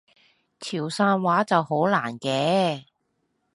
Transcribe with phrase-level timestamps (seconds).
[0.59, 2.85] 潮汕話就好難嘅